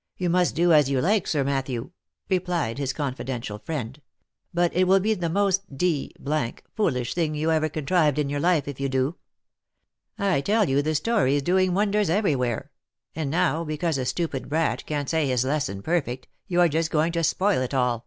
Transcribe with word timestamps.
"You 0.18 0.28
must 0.28 0.54
do 0.54 0.74
as 0.74 0.90
you 0.90 1.00
like, 1.00 1.26
Sir 1.26 1.42
Matthew," 1.42 1.92
replied 2.28 2.76
his 2.76 2.92
confidential 2.92 3.58
friend, 3.58 3.98
"but 4.52 4.76
it 4.76 4.84
will 4.86 5.00
be 5.00 5.14
the 5.14 5.30
most 5.30 5.74
d— 5.78 6.12
d 6.30 6.58
foolish 6.76 7.14
thing 7.14 7.34
you 7.34 7.50
ever 7.50 7.70
contrived 7.70 8.18
in 8.18 8.28
your 8.28 8.40
life, 8.40 8.68
if 8.68 8.78
you 8.78 8.90
do. 8.90 9.16
I 10.18 10.42
tell 10.42 10.68
you 10.68 10.82
the 10.82 10.94
story 10.94 11.34
is 11.36 11.40
doing 11.42 11.72
wonders 11.72 12.10
every 12.10 12.36
where; 12.36 12.70
and 13.14 13.30
now, 13.30 13.64
because 13.64 13.96
a 13.96 14.04
stupid 14.04 14.50
brat 14.50 14.84
can't 14.84 15.08
say 15.08 15.26
his 15.26 15.46
lesson 15.46 15.80
perfect, 15.80 16.28
you 16.46 16.60
are 16.60 16.68
just 16.68 16.90
going 16.90 17.12
to 17.12 17.24
spoil 17.24 17.62
it 17.62 17.72
all." 17.72 18.06